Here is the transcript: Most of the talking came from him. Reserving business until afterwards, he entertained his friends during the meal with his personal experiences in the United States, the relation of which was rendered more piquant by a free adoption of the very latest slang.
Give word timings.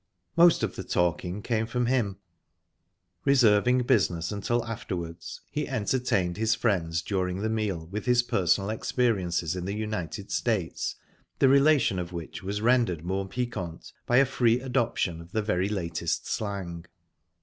Most 0.35 0.63
of 0.63 0.75
the 0.75 0.83
talking 0.83 1.43
came 1.43 1.67
from 1.67 1.85
him. 1.85 2.17
Reserving 3.23 3.83
business 3.83 4.31
until 4.31 4.65
afterwards, 4.65 5.41
he 5.51 5.67
entertained 5.67 6.37
his 6.37 6.55
friends 6.55 7.03
during 7.03 7.43
the 7.43 7.51
meal 7.51 7.85
with 7.85 8.05
his 8.07 8.23
personal 8.23 8.71
experiences 8.71 9.55
in 9.55 9.65
the 9.65 9.75
United 9.75 10.31
States, 10.31 10.95
the 11.37 11.49
relation 11.49 11.99
of 11.99 12.13
which 12.13 12.41
was 12.41 12.61
rendered 12.61 13.05
more 13.05 13.27
piquant 13.27 13.93
by 14.07 14.17
a 14.17 14.25
free 14.25 14.59
adoption 14.59 15.21
of 15.21 15.33
the 15.33 15.43
very 15.43 15.69
latest 15.69 16.25
slang. 16.25 16.85